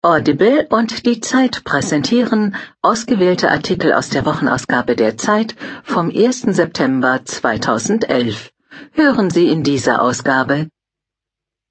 Audible 0.00 0.68
und 0.70 1.06
die 1.06 1.20
Zeit 1.20 1.64
präsentieren 1.64 2.54
ausgewählte 2.82 3.50
Artikel 3.50 3.92
aus 3.92 4.10
der 4.10 4.24
Wochenausgabe 4.24 4.94
der 4.94 5.18
Zeit 5.18 5.56
vom 5.82 6.08
1. 6.10 6.42
September 6.42 7.24
2011. 7.24 8.52
Hören 8.92 9.28
Sie 9.28 9.48
in 9.48 9.64
dieser 9.64 10.00
Ausgabe. 10.00 10.68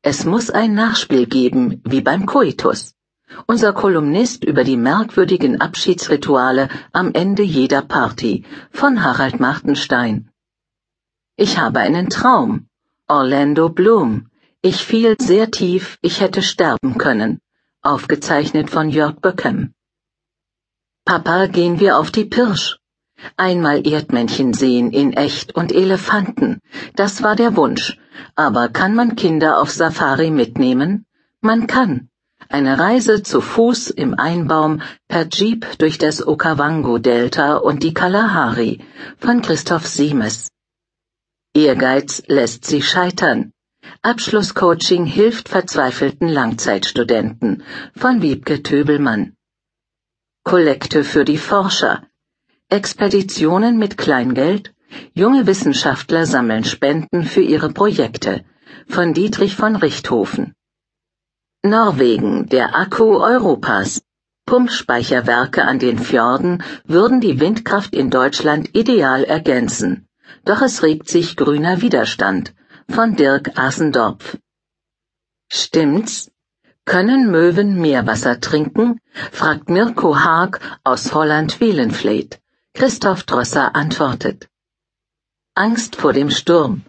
Es 0.01 0.25
muss 0.25 0.49
ein 0.49 0.73
Nachspiel 0.73 1.25
geben, 1.25 1.81
wie 1.85 2.01
beim 2.01 2.25
Koitus. 2.25 2.95
Unser 3.45 3.71
Kolumnist 3.71 4.43
über 4.43 4.65
die 4.65 4.75
merkwürdigen 4.75 5.61
Abschiedsrituale 5.61 6.67
am 6.91 7.13
Ende 7.13 7.43
jeder 7.43 7.81
Party 7.81 8.43
von 8.71 9.05
Harald 9.05 9.39
Martenstein. 9.39 10.31
Ich 11.37 11.59
habe 11.59 11.79
einen 11.79 12.09
Traum. 12.09 12.67
Orlando 13.07 13.69
Bloom. 13.69 14.29
Ich 14.61 14.83
fiel 14.83 15.15
sehr 15.17 15.49
tief, 15.49 15.97
ich 16.01 16.19
hätte 16.19 16.41
sterben 16.41 16.97
können 16.97 17.39
aufgezeichnet 17.87 18.69
von 18.69 18.89
Jörg 18.89 19.15
Böckem. 19.21 19.73
Papa, 21.05 21.47
gehen 21.47 21.79
wir 21.79 21.97
auf 21.97 22.11
die 22.11 22.25
Pirsch. 22.25 22.77
Einmal 23.35 23.87
Erdmännchen 23.87 24.53
sehen 24.53 24.91
in 24.91 25.13
echt 25.13 25.55
und 25.55 25.71
Elefanten, 25.71 26.59
das 26.95 27.23
war 27.23 27.35
der 27.35 27.55
Wunsch. 27.55 27.97
Aber 28.35 28.69
kann 28.69 28.93
man 28.93 29.15
Kinder 29.15 29.59
auf 29.59 29.71
Safari 29.71 30.29
mitnehmen? 30.29 31.05
Man 31.41 31.65
kann. 31.67 32.09
Eine 32.49 32.79
Reise 32.79 33.23
zu 33.23 33.41
Fuß 33.41 33.89
im 33.89 34.13
Einbaum 34.17 34.81
per 35.07 35.27
Jeep 35.27 35.65
durch 35.79 35.97
das 35.97 36.25
Okavango-Delta 36.25 37.57
und 37.57 37.83
die 37.83 37.93
Kalahari 37.93 38.85
von 39.17 39.41
Christoph 39.41 39.87
Siemes. 39.87 40.49
Ehrgeiz 41.53 42.23
lässt 42.27 42.65
sie 42.65 42.81
scheitern. 42.81 43.51
Abschlusscoaching 44.07 45.05
hilft 45.05 45.49
verzweifelten 45.49 46.29
Langzeitstudenten 46.29 47.63
von 47.93 48.21
Wiebke 48.21 48.63
Töbelmann. 48.63 49.35
Kollekte 50.45 51.03
für 51.03 51.25
die 51.25 51.37
Forscher. 51.37 52.07
Expeditionen 52.69 53.77
mit 53.77 53.97
Kleingeld. 53.97 54.73
Junge 55.13 55.45
Wissenschaftler 55.45 56.25
sammeln 56.25 56.63
Spenden 56.63 57.25
für 57.25 57.41
ihre 57.41 57.69
Projekte 57.73 58.45
von 58.87 59.13
Dietrich 59.13 59.57
von 59.57 59.75
Richthofen. 59.75 60.53
Norwegen, 61.63 62.47
der 62.47 62.77
Akku 62.77 63.17
Europas. 63.17 64.01
Pumpspeicherwerke 64.45 65.65
an 65.65 65.79
den 65.79 65.99
Fjorden 65.99 66.63
würden 66.85 67.19
die 67.19 67.41
Windkraft 67.41 67.93
in 67.93 68.09
Deutschland 68.09 68.73
ideal 68.73 69.25
ergänzen. 69.25 70.07
Doch 70.45 70.61
es 70.61 70.81
regt 70.81 71.09
sich 71.09 71.35
grüner 71.35 71.81
Widerstand 71.81 72.53
von 72.89 73.15
Dirk 73.15 73.57
Asendorf. 73.57 74.37
Stimmt's? 75.49 76.31
Können 76.85 77.29
Möwen 77.29 77.79
Meerwasser 77.79 78.39
trinken? 78.39 78.99
fragt 79.31 79.69
Mirko 79.69 80.15
Haag 80.15 80.59
aus 80.83 81.13
Holland-Wielenfleet. 81.13 82.39
Christoph 82.73 83.23
Drosser 83.23 83.75
antwortet. 83.75 84.49
Angst 85.53 85.95
vor 85.95 86.13
dem 86.13 86.29
Sturm. 86.29 86.83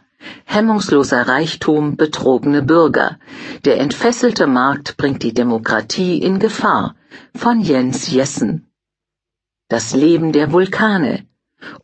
Hemmungsloser 0.45 1.27
Reichtum, 1.29 1.97
betrogene 1.97 2.62
Bürger. 2.62 3.19
Der 3.65 3.79
entfesselte 3.79 4.47
Markt 4.47 4.97
bringt 4.97 5.23
die 5.23 5.35
Demokratie 5.35 6.19
in 6.19 6.39
Gefahr. 6.39 6.95
Von 7.35 7.61
Jens 7.61 8.11
Jessen. 8.11 8.71
Das 9.69 9.95
Leben 9.95 10.33
der 10.33 10.53
Vulkane. 10.53 11.27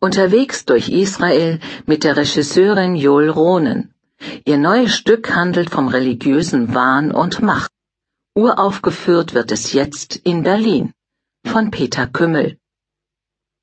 Unterwegs 0.00 0.64
durch 0.64 0.88
Israel 0.88 1.58
mit 1.86 2.04
der 2.04 2.16
Regisseurin 2.16 2.94
Joel 2.94 3.30
Ronen. 3.30 3.93
Ihr 4.44 4.58
neues 4.58 4.94
Stück 4.94 5.34
handelt 5.34 5.70
vom 5.70 5.88
religiösen 5.88 6.74
Wahn 6.74 7.10
und 7.10 7.42
Macht. 7.42 7.70
Uraufgeführt 8.34 9.34
wird 9.34 9.52
es 9.52 9.72
jetzt 9.72 10.16
in 10.16 10.42
Berlin 10.42 10.92
von 11.46 11.70
Peter 11.70 12.06
Kümmel. 12.06 12.58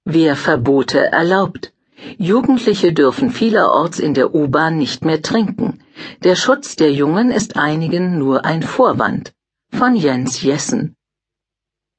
Wer 0.05 0.35
Verbote 0.35 1.11
erlaubt. 1.11 1.73
Jugendliche 2.17 2.93
dürfen 2.93 3.29
vielerorts 3.29 3.99
in 3.99 4.13
der 4.13 4.33
U-Bahn 4.33 4.77
nicht 4.77 5.05
mehr 5.05 5.21
trinken. 5.21 5.83
Der 6.23 6.35
Schutz 6.35 6.75
der 6.75 6.91
Jungen 6.91 7.31
ist 7.31 7.57
einigen 7.57 8.17
nur 8.17 8.45
ein 8.45 8.63
Vorwand. 8.63 9.33
Von 9.71 9.95
Jens 9.95 10.41
Jessen. 10.41 10.95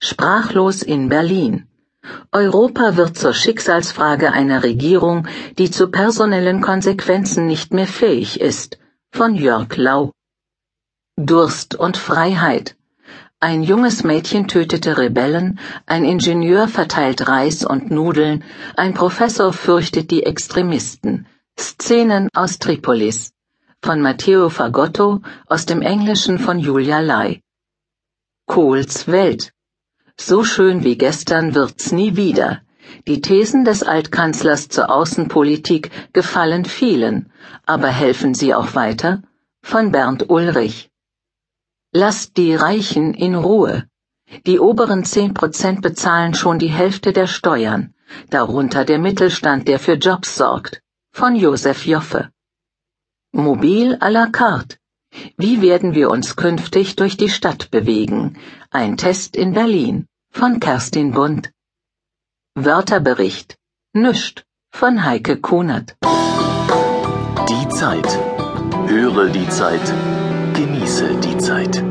Sprachlos 0.00 0.82
in 0.82 1.08
Berlin. 1.08 1.69
Europa 2.32 2.96
wird 2.96 3.16
zur 3.16 3.34
Schicksalsfrage 3.34 4.32
einer 4.32 4.62
Regierung, 4.62 5.28
die 5.58 5.70
zu 5.70 5.88
personellen 5.88 6.60
Konsequenzen 6.60 7.46
nicht 7.46 7.72
mehr 7.72 7.86
fähig 7.86 8.40
ist, 8.40 8.78
von 9.10 9.34
Jörg 9.34 9.76
Lau. 9.76 10.12
Durst 11.16 11.74
und 11.74 11.96
Freiheit. 11.96 12.74
Ein 13.38 13.62
junges 13.62 14.02
Mädchen 14.02 14.48
tötete 14.48 14.98
Rebellen, 14.98 15.58
ein 15.84 16.04
Ingenieur 16.04 16.68
verteilt 16.68 17.28
Reis 17.28 17.64
und 17.64 17.90
Nudeln, 17.90 18.44
ein 18.76 18.94
Professor 18.94 19.52
fürchtet 19.52 20.10
die 20.10 20.22
Extremisten. 20.24 21.26
Szenen 21.58 22.28
aus 22.34 22.58
Tripolis. 22.58 23.32
Von 23.82 24.00
Matteo 24.00 24.48
Fagotto 24.48 25.20
aus 25.46 25.66
dem 25.66 25.82
Englischen 25.82 26.38
von 26.38 26.58
Julia 26.58 27.00
Lai. 27.00 27.42
Kohls 28.46 29.06
Welt. 29.08 29.52
So 30.17 30.45
schön 30.45 30.84
wie 30.84 30.99
gestern 30.99 31.55
wird's 31.55 31.93
nie 31.93 32.17
wieder. 32.17 32.62
Die 33.06 33.21
Thesen 33.21 33.65
des 33.65 33.83
Altkanzlers 33.83 34.69
zur 34.69 34.91
Außenpolitik 34.91 35.91
gefallen 36.12 36.65
vielen, 36.65 37.33
aber 37.65 37.89
helfen 37.89 38.34
sie 38.34 38.55
auch 38.55 38.75
weiter? 38.75 39.23
Von 39.62 39.93
Bernd 39.93 40.28
Ulrich. 40.31 40.91
Lasst 41.93 42.37
die 42.37 42.55
Reichen 42.55 43.15
in 43.15 43.34
Ruhe. 43.34 43.87
Die 44.47 44.59
oberen 44.59 45.05
zehn 45.05 45.34
Prozent 45.34 45.83
bezahlen 45.83 46.34
schon 46.34 46.59
die 46.59 46.71
Hälfte 46.71 47.12
der 47.12 47.27
Steuern, 47.27 47.94
darunter 48.31 48.84
der 48.84 48.99
Mittelstand, 48.99 49.69
der 49.69 49.79
für 49.79 49.94
Jobs 49.94 50.37
sorgt. 50.37 50.81
Von 51.12 51.37
Josef 51.37 51.87
Joffe. 51.87 52.31
Mobil 53.33 53.97
à 53.97 54.11
la 54.11 54.27
carte. 54.27 54.77
Wie 55.37 55.62
werden 55.62 55.94
wir 55.94 56.10
uns 56.10 56.37
künftig 56.37 56.97
durch 56.97 57.16
die 57.16 57.28
Stadt 57.28 57.71
bewegen? 57.71 58.38
Ein 58.71 58.97
Test 58.97 59.37
in 59.37 59.53
Berlin 59.53 60.06
von 60.31 60.60
Kerstin 60.60 61.12
Bund. 61.12 61.50
Wörterbericht 62.55 63.56
Nüscht 63.94 64.44
von 64.71 65.05
Heike 65.05 65.37
Kunert. 65.37 65.97
Die 67.49 67.69
Zeit. 67.69 68.09
Höre 68.87 69.28
die 69.28 69.49
Zeit. 69.49 69.87
Genieße 70.55 71.21
die 71.21 71.37
Zeit. 71.38 71.84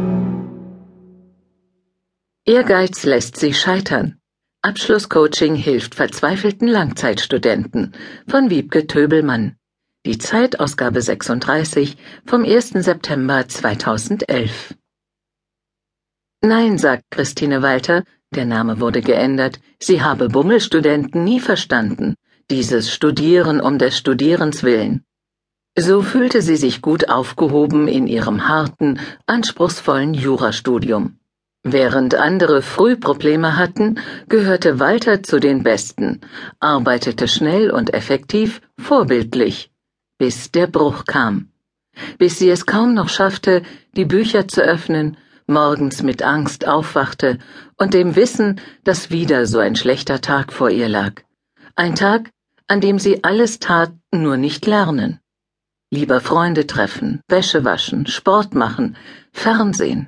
Ehrgeiz 2.46 3.03
lässt 3.03 3.38
sie 3.38 3.53
scheitern. 3.53 4.20
Abschlusscoaching 4.64 5.56
hilft 5.56 5.96
verzweifelten 5.96 6.68
Langzeitstudenten 6.68 7.94
von 8.28 8.50
Wiebke 8.50 8.88
Töbelmann. 8.88 9.58
Die 10.03 10.17
Zeitausgabe 10.17 11.00
36 11.00 11.95
vom 12.25 12.44
1. 12.44 12.69
September 12.69 13.47
2011. 13.47 14.73
Nein, 16.41 16.79
sagt 16.79 17.03
Christine 17.12 17.62
Walter, 17.62 18.03
der 18.34 18.45
Name 18.45 18.79
wurde 18.79 19.01
geändert, 19.01 19.59
sie 19.79 20.01
habe 20.01 20.28
Bummelstudenten 20.28 21.23
nie 21.23 21.40
verstanden, 21.40 22.16
dieses 22.50 22.91
Studieren 22.91 23.61
um 23.61 23.78
des 23.78 23.95
Studierens 23.95 24.63
willen. 24.63 25.03
So 25.78 26.01
fühlte 26.01 26.41
sie 26.41 26.56
sich 26.56 26.81
gut 26.81 27.07
aufgehoben 27.07 27.88
in 27.88 28.07
ihrem 28.07 28.47
harten, 28.47 29.00
anspruchsvollen 29.28 30.16
Jurastudium. 30.16 31.19
Während 31.61 32.16
andere 32.16 32.63
früh 32.63 32.95
Probleme 32.95 33.56
hatten, 33.56 34.00
gehörte 34.28 34.79
Walter 34.79 35.22
zu 35.22 35.40
den 35.40 35.61
Besten, 35.61 36.22
arbeitete 36.59 37.28
schnell 37.28 37.69
und 37.69 37.94
effektiv, 37.94 38.61
vorbildlich 38.79 39.71
bis 40.22 40.52
der 40.52 40.68
Bruch 40.68 41.06
kam, 41.06 41.50
bis 42.20 42.38
sie 42.38 42.52
es 42.52 42.68
kaum 42.68 42.94
noch 42.94 43.09
schaffte, 43.09 43.64
die 43.98 44.06
Bücher 44.06 44.48
zu 44.48 44.62
öffnen, 44.62 45.18
morgens 45.48 46.04
mit 46.04 46.22
Angst 46.22 46.68
aufwachte 46.68 47.40
und 47.80 47.96
dem 47.96 48.16
Wissen, 48.16 48.62
dass 48.84 49.09
wieder 49.09 49.47
so 49.47 49.58
ein 49.58 49.76
schlechter 49.76 50.22
Tag 50.22 50.53
vor 50.53 50.70
ihr 50.70 50.90
lag. 50.90 51.14
Ein 51.76 51.96
Tag, 51.96 52.29
an 52.68 52.82
dem 52.82 53.00
sie 53.00 53.23
alles 53.23 53.58
tat, 53.58 53.94
nur 54.12 54.38
nicht 54.38 54.68
lernen. 54.68 55.20
Lieber 55.90 56.22
Freunde 56.22 56.67
treffen, 56.67 57.22
Wäsche 57.28 57.64
waschen, 57.64 58.06
Sport 58.06 58.53
machen, 58.53 58.97
Fernsehen. 59.34 60.08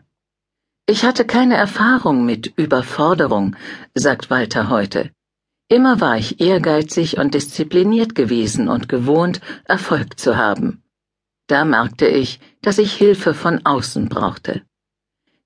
Ich 0.85 1.05
hatte 1.05 1.25
keine 1.25 1.55
Erfahrung 1.55 2.23
mit 2.23 2.53
Überforderung, 2.55 3.55
sagt 3.95 4.29
Walter 4.29 4.69
heute. 4.69 5.09
Immer 5.73 5.99
war 5.99 6.17
ich 6.19 6.39
ehrgeizig 6.39 7.17
und 7.17 7.33
diszipliniert 7.33 8.13
gewesen 8.13 8.67
und 8.67 8.87
gewohnt, 8.87 9.41
Erfolg 9.65 10.19
zu 10.19 10.37
haben. 10.37 10.83
Da 11.47 11.65
merkte 11.65 12.05
ich, 12.05 12.39
dass 12.61 12.77
ich 12.77 12.93
Hilfe 12.93 13.33
von 13.33 13.65
außen 13.65 14.07
brauchte. 14.07 14.61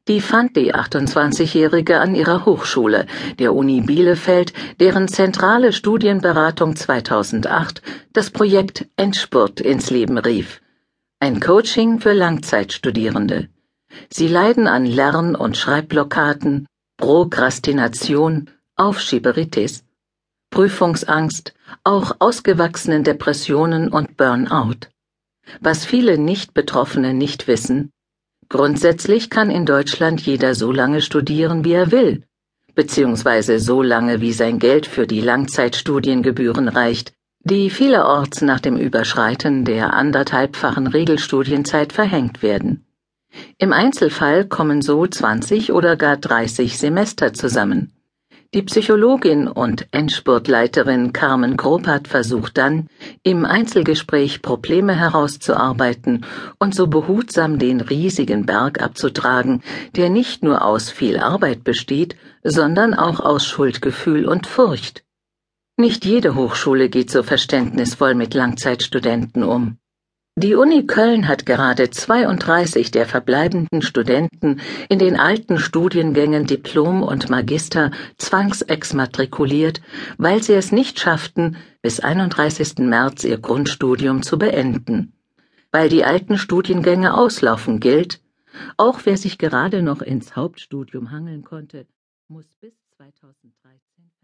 Die 0.09 0.19
fand 0.19 0.57
die 0.57 0.75
28-Jährige 0.75 2.01
an 2.01 2.13
ihrer 2.13 2.45
Hochschule, 2.45 3.05
der 3.39 3.55
Uni 3.55 3.79
Bielefeld, 3.79 4.51
deren 4.81 5.07
zentrale 5.07 5.71
Studienberatung 5.71 6.75
2008 6.75 7.81
das 8.11 8.29
Projekt 8.29 8.85
Endspurt 8.97 9.61
ins 9.61 9.91
Leben 9.91 10.17
rief. 10.17 10.59
Ein 11.21 11.39
Coaching 11.39 12.01
für 12.01 12.11
Langzeitstudierende. 12.11 13.47
Sie 14.09 14.27
leiden 14.27 14.67
an 14.67 14.85
Lern- 14.85 15.37
und 15.37 15.55
Schreibblockaden, 15.55 16.67
Prokrastination, 16.97 18.49
Aufschieberitis, 18.75 19.86
Prüfungsangst, 20.57 21.53
auch 21.83 22.13
ausgewachsenen 22.17 23.03
Depressionen 23.03 23.89
und 23.89 24.17
Burnout. 24.17 24.87
Was 25.61 25.85
viele 25.85 26.17
Nicht-Betroffene 26.17 27.13
nicht 27.13 27.47
wissen, 27.47 27.91
grundsätzlich 28.49 29.29
kann 29.29 29.51
in 29.51 29.67
Deutschland 29.67 30.19
jeder 30.21 30.55
so 30.55 30.71
lange 30.71 31.01
studieren, 31.01 31.63
wie 31.63 31.73
er 31.73 31.91
will, 31.91 32.23
beziehungsweise 32.73 33.59
so 33.59 33.83
lange, 33.83 34.19
wie 34.19 34.33
sein 34.33 34.57
Geld 34.57 34.87
für 34.87 35.05
die 35.05 35.21
Langzeitstudiengebühren 35.21 36.69
reicht, 36.69 37.13
die 37.43 37.69
vielerorts 37.69 38.41
nach 38.41 38.59
dem 38.59 38.77
Überschreiten 38.77 39.63
der 39.63 39.93
anderthalbfachen 39.93 40.87
Regelstudienzeit 40.87 41.93
verhängt 41.93 42.41
werden. 42.41 42.83
Im 43.59 43.73
Einzelfall 43.73 44.47
kommen 44.47 44.81
so 44.81 45.05
20 45.05 45.71
oder 45.71 45.95
gar 45.97 46.17
30 46.17 46.79
Semester 46.79 47.31
zusammen. 47.31 47.93
Die 48.53 48.61
Psychologin 48.61 49.49
und 49.49 49.87
Endspurtleiterin 49.91 51.11
Carmen 51.11 51.57
Grobert 51.57 52.07
versucht 52.07 52.57
dann, 52.57 52.87
im 53.21 53.43
Einzelgespräch 53.43 54.41
Probleme 54.41 54.95
herauszuarbeiten 54.95 56.25
und 56.57 56.73
so 56.73 56.87
behutsam 56.87 57.59
den 57.59 57.81
riesigen 57.81 58.45
Berg 58.45 58.81
abzutragen, 58.81 59.63
der 59.97 60.09
nicht 60.09 60.43
nur 60.43 60.63
aus 60.63 60.89
viel 60.89 61.17
Arbeit 61.17 61.65
besteht, 61.65 62.15
sondern 62.41 62.93
auch 62.93 63.19
aus 63.19 63.45
Schuldgefühl 63.45 64.25
und 64.25 64.47
Furcht. 64.47 65.03
Nicht 65.75 66.05
jede 66.05 66.33
Hochschule 66.33 66.87
geht 66.87 67.11
so 67.11 67.23
verständnisvoll 67.23 68.15
mit 68.15 68.33
Langzeitstudenten 68.33 69.43
um. 69.43 69.77
Die 70.39 70.53
Uni 70.53 70.85
Köln 70.85 71.27
hat 71.27 71.47
gerade 71.47 71.89
32 71.89 72.91
der 72.91 73.07
verbleibenden 73.07 73.81
Studenten 73.81 74.61
in 74.87 74.99
den 74.99 75.19
alten 75.19 75.57
Studiengängen 75.57 76.45
Diplom 76.45 77.01
und 77.01 77.31
Magister 77.31 77.89
zwangsexmatrikuliert, 78.19 79.81
weil 80.19 80.43
sie 80.43 80.53
es 80.53 80.71
nicht 80.71 80.99
schafften, 80.99 81.57
bis 81.81 82.01
31. 82.01 82.77
März 82.87 83.23
ihr 83.23 83.39
Grundstudium 83.39 84.21
zu 84.21 84.37
beenden. 84.37 85.13
Weil 85.71 85.89
die 85.89 86.05
alten 86.05 86.37
Studiengänge 86.37 87.17
auslaufen 87.17 87.79
gilt, 87.79 88.21
auch 88.77 88.99
wer 89.05 89.17
sich 89.17 89.39
gerade 89.39 89.81
noch 89.81 90.03
ins 90.03 90.35
Hauptstudium 90.35 91.09
hangeln 91.09 91.43
konnte, 91.43 91.87
muss 92.27 92.45
bis 92.61 92.75
2013 92.97 93.53
fertig 93.63 93.81
werden. 93.97 94.16